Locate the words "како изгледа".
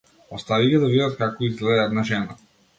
1.21-1.87